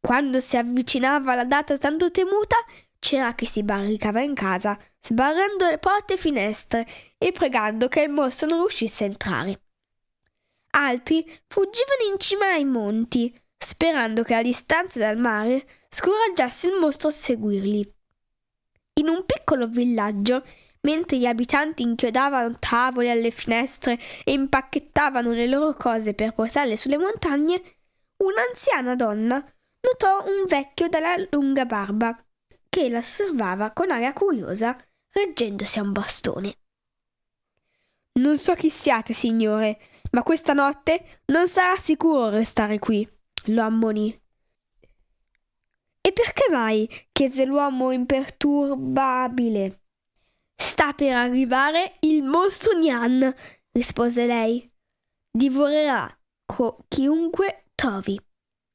[0.00, 2.56] Quando si avvicinava la data tanto temuta,
[2.98, 6.86] c'era chi si barricava in casa, sbarrando le porte e finestre
[7.18, 9.60] e pregando che il mostro non riuscisse a entrare.
[10.70, 17.08] Altri fuggivano in cima ai monti, sperando che la distanza dal mare scoraggiasse il mostro
[17.08, 17.94] a seguirli.
[19.00, 20.42] In un piccolo villaggio,
[20.82, 26.98] mentre gli abitanti inchiodavano tavoli alle finestre e impacchettavano le loro cose per portarle sulle
[26.98, 27.62] montagne,
[28.16, 29.44] un'anziana donna
[29.80, 32.16] notò un vecchio dalla lunga barba
[32.68, 34.76] che la osservava con aria curiosa,
[35.10, 36.54] reggendosi a un bastone.
[38.12, 39.80] Non so chi siate, signore,
[40.12, 43.08] ma questa notte non sarà sicuro restare qui,
[43.46, 44.20] lo ammonì.
[46.02, 46.88] E perché mai?
[47.12, 49.82] chiese l'uomo imperturbabile.
[50.56, 53.34] Sta per arrivare il mostro Nian,
[53.72, 54.70] rispose lei.
[55.30, 56.12] Divorerà
[56.44, 58.20] co- chiunque trovi.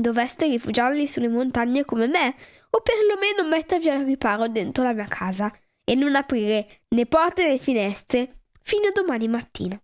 [0.00, 2.34] Dovreste rifugiarli sulle montagne come me,
[2.70, 7.58] o perlomeno mettervi al riparo dentro la mia casa e non aprire né porte né
[7.58, 9.78] finestre fino a domani mattina.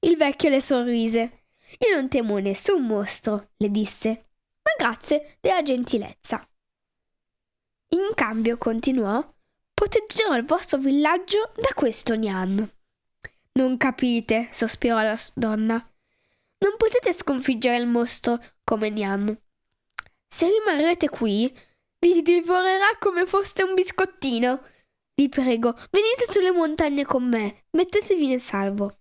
[0.00, 1.44] Il vecchio le sorrise.
[1.88, 6.44] Io non temo nessun mostro, le disse, ma grazie della gentilezza.
[7.90, 9.24] In cambio, continuò,
[9.72, 12.68] proteggerò il vostro villaggio da questo Nian.
[13.52, 15.74] Non capite, sospirò la donna.
[16.58, 19.24] Non potete sconfiggere il mostro come Nian.
[20.26, 21.56] Se rimarrete qui,
[22.00, 24.60] vi divorerà come foste un biscottino.
[25.14, 28.98] Vi prego, venite sulle montagne con me, mettetevi nel salvo.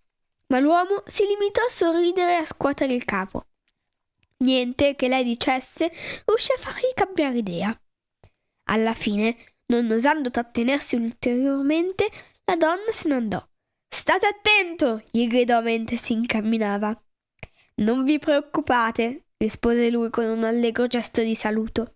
[0.47, 3.47] Ma l'uomo si limitò a sorridere e a scuotere il capo.
[4.37, 5.91] Niente che lei dicesse
[6.25, 7.81] riuscì a fargli cambiare idea.
[8.65, 9.35] Alla fine,
[9.67, 12.07] non osando trattenersi ulteriormente,
[12.45, 13.47] la donna se ne andò.
[13.89, 15.01] State attento!
[15.09, 16.95] gli gridò mentre si incamminava.
[17.77, 21.95] Non vi preoccupate, rispose lui con un allegro gesto di saluto.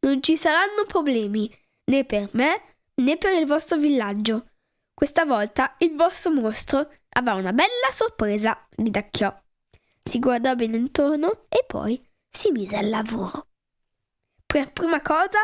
[0.00, 1.52] Non ci saranno problemi,
[1.84, 2.62] né per me
[2.96, 4.50] né per il vostro villaggio.
[4.94, 9.34] Questa volta il vostro mostro avrà una bella sorpresa, ridacchiò.
[10.02, 13.48] Si guardò bene intorno e poi si mise al lavoro.
[14.44, 15.38] Per prima cosa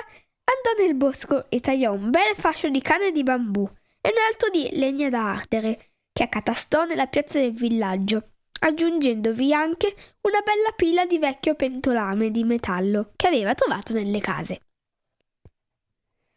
[0.44, 3.68] andò nel bosco e tagliò un bel fascio di canne di bambù
[4.00, 9.94] e un altro di legna da ardere, che accatastò nella piazza del villaggio aggiungendovi anche
[10.22, 14.60] una bella pila di vecchio pentolame di metallo che aveva trovato nelle case.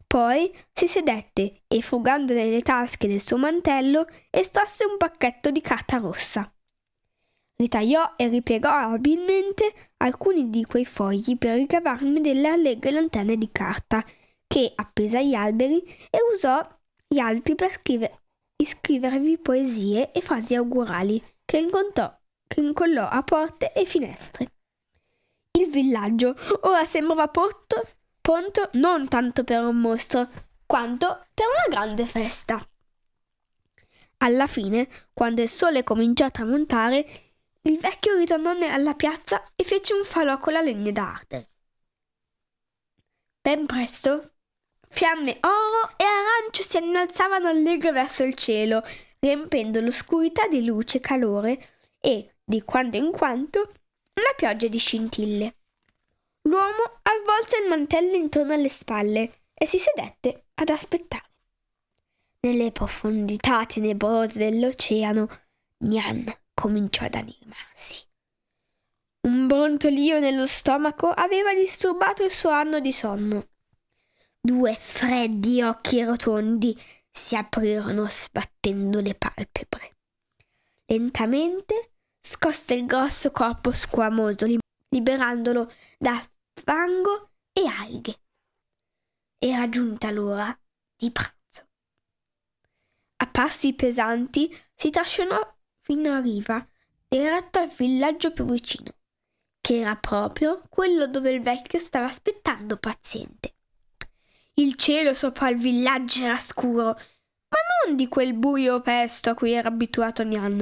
[0.07, 5.97] Poi si sedette e, frugando nelle tasche del suo mantello, estrasse un pacchetto di carta
[5.97, 6.49] rossa.
[7.57, 14.05] Ritagliò e ripiegò abilmente alcuni di quei fogli per ricavarne delle allegre lanterne di carta,
[14.45, 16.65] che appese agli alberi e usò
[17.05, 18.21] gli altri per scrivere,
[18.63, 22.13] scrivervi poesie e frasi augurali che incontrò
[22.45, 24.51] che incollò a porte e finestre.
[25.51, 27.87] Il villaggio ora sembrava porto,
[28.19, 30.29] pronto non tanto per un mostro,
[30.65, 32.61] quanto per una grande festa.
[34.17, 37.05] Alla fine, quando il sole cominciò a tramontare,
[37.61, 41.49] il vecchio ritornò alla piazza e fece un falò con la legna d'arte.
[43.41, 44.33] Ben presto,
[44.89, 48.83] fiamme oro e arancio si innalzavano allegre verso il cielo,
[49.19, 51.65] riempendo l'oscurità di luce e calore
[51.99, 53.59] e, di quando in quando,
[54.13, 55.55] una pioggia di scintille.
[56.43, 61.25] L'uomo avvolse il mantello intorno alle spalle e si sedette ad aspettare.
[62.39, 65.27] Nelle profondità tenebrose dell'oceano,
[65.79, 68.05] Nian cominciò ad animarsi.
[69.27, 73.47] Un brontolio nello stomaco aveva disturbato il suo anno di sonno.
[74.39, 76.79] Due freddi occhi rotondi
[77.17, 79.95] si aprirono sbattendo le palpebre.
[80.85, 84.45] Lentamente scosse il grosso corpo squamoso,
[84.89, 86.23] liberandolo da
[86.53, 88.19] fango e alghe.
[89.39, 90.57] Era giunta l'ora
[90.95, 91.67] di pranzo.
[93.17, 96.65] A passi pesanti si trascinò fino a riva,
[97.07, 98.91] diretto al villaggio più vicino,
[99.59, 103.56] che era proprio quello dove il vecchio stava aspettando paziente.
[104.59, 109.51] Il cielo sopra il villaggio era scuro, ma non di quel buio pesto a cui
[109.51, 110.59] era abituato Nian.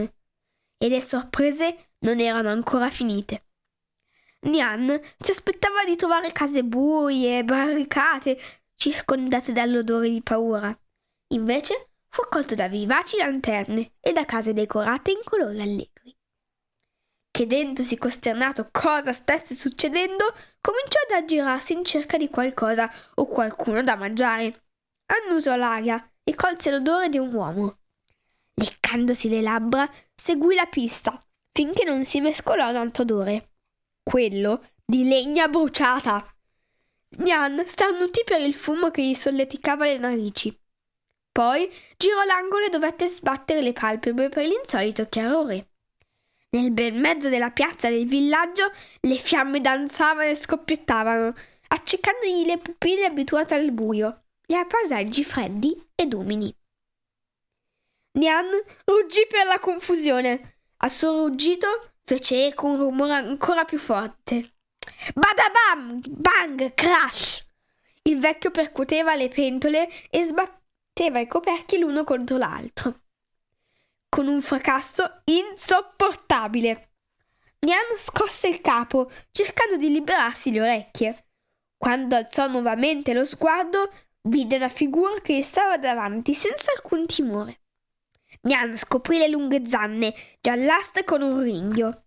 [0.78, 3.46] E le sorprese non erano ancora finite.
[4.42, 8.38] Nian si aspettava di trovare case buie, barricate,
[8.76, 10.78] circondate dall'odore di paura.
[11.30, 16.15] Invece fu accolto da vivaci lanterne e da case decorate in colori allegri.
[17.36, 20.24] Chiedendosi costernato cosa stesse succedendo,
[20.62, 24.62] cominciò ad aggirarsi in cerca di qualcosa o qualcuno da mangiare.
[25.08, 27.80] Annusò l'aria e colse l'odore di un uomo.
[28.54, 31.22] Leccandosi le labbra, seguì la pista
[31.52, 33.50] finché non si mescolò un altro odore.
[34.02, 36.26] Quello di legna bruciata.
[37.18, 40.58] Nian starnutì per il fumo che gli solleticava le narici.
[41.34, 45.72] Poi girò l'angolo e dovette sbattere le palpebre per l'insolito chiarore.
[46.56, 48.72] Nel bel mezzo della piazza del villaggio
[49.02, 51.34] le fiamme danzavano e scoppiettavano,
[51.68, 56.56] accecandogli le pupille abituate al buio e a paesaggi freddi ed umidi.
[58.14, 58.46] Nian
[58.86, 60.60] ruggì per la confusione.
[60.78, 64.54] Al suo ruggito fece eco un rumore ancora più forte.
[65.14, 66.00] Badabam!
[66.08, 66.74] Bang!
[66.74, 67.46] Crash!
[68.04, 73.02] Il vecchio percuoteva le pentole e sbatteva i coperchi l'uno contro l'altro,
[74.16, 76.92] con un fracasso insopportabile.
[77.60, 81.26] Nian scosse il capo, cercando di liberarsi le orecchie.
[81.78, 83.92] Quando alzò nuovamente lo sguardo,
[84.30, 87.60] vide una figura che gli stava davanti senza alcun timore.
[88.44, 92.06] Nian scoprì le lunghe zanne, giallastre con un ringhio.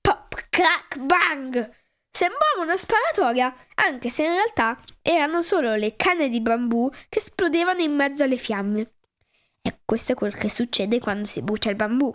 [0.00, 1.70] Pop, crack, bang!
[2.10, 7.82] Sembrava una sparatoria, anche se in realtà erano solo le canne di bambù che esplodevano
[7.82, 8.93] in mezzo alle fiamme.
[9.66, 12.14] E questo è quel che succede quando si brucia il bambù.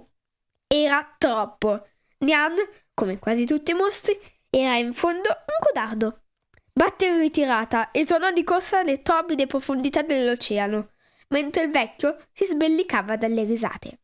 [0.67, 1.87] Era troppo.
[2.19, 2.55] Nian,
[2.93, 4.15] come quasi tutti i mostri,
[4.51, 6.25] era in fondo un codardo.
[6.71, 10.91] Batte in ritirata e tornò di corsa alle torbide profondità dell'oceano,
[11.29, 14.01] mentre il vecchio si sbellicava dalle risate.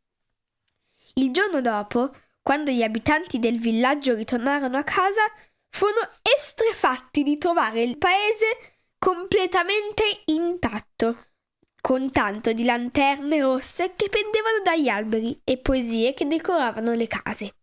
[1.13, 2.11] Il giorno dopo,
[2.41, 5.21] quando gli abitanti del villaggio ritornarono a casa,
[5.69, 11.27] furono estrefatti di trovare il paese completamente intatto,
[11.85, 17.57] con tanto di lanterne rosse che pendevano dagli alberi e poesie che decoravano le case.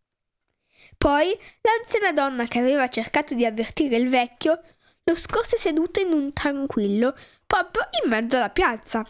[0.96, 4.62] Poi l'anziana donna che aveva cercato di avvertire il vecchio
[5.02, 9.04] lo scorse seduto in un tranquillo proprio in mezzo alla piazza.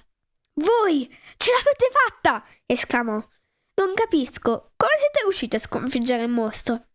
[0.54, 2.42] Voi ce l'avete fatta!
[2.64, 3.22] esclamò.
[3.74, 6.86] Non capisco come siete riusciti a sconfiggere il mostro.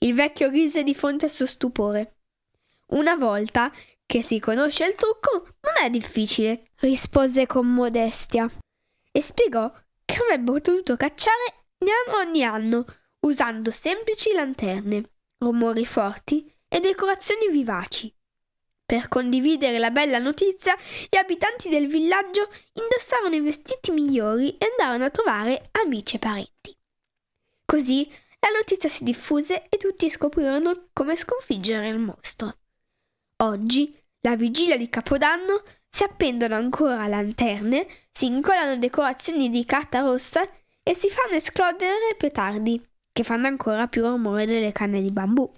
[0.00, 2.16] Il vecchio rise di fronte al suo stupore.
[2.88, 3.72] Una volta
[4.06, 8.50] che si conosce il trucco, non è difficile, rispose con modestia
[9.10, 9.72] e spiegò
[10.04, 12.84] che avrebbe potuto cacciare Nian ogni anno
[13.20, 18.12] usando semplici lanterne, rumori forti e decorazioni vivaci.
[18.86, 20.76] Per condividere la bella notizia,
[21.08, 26.76] gli abitanti del villaggio indossarono i vestiti migliori e andarono a trovare amici e parenti.
[27.64, 32.52] Così la notizia si diffuse e tutti scoprirono come sconfiggere il mostro.
[33.38, 40.42] Oggi, la vigilia di Capodanno, si appendono ancora lanterne, si incollano decorazioni di carta rossa
[40.82, 42.80] e si fanno esplodere petardi,
[43.12, 45.50] che fanno ancora più rumore delle canne di bambù.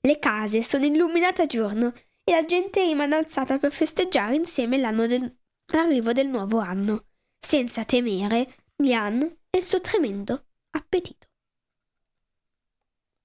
[0.00, 1.92] Le case sono illuminate a giorno
[2.24, 5.34] e la gente rimane alzata per festeggiare insieme l'anno del,
[5.72, 7.06] l'arrivo del nuovo anno,
[7.38, 11.26] senza temere Lian e il suo tremendo appetito.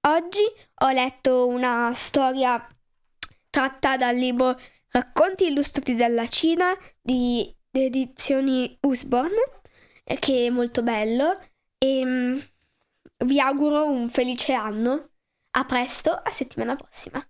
[0.07, 0.43] Oggi
[0.81, 2.67] ho letto una storia
[3.53, 9.61] tratta dal libro racconti illustrati dalla Cina di, di edizioni Usborne,
[10.19, 11.39] che è molto bello.
[11.77, 12.43] E um,
[13.25, 15.11] vi auguro un felice anno.
[15.51, 17.23] A presto, a settimana prossima.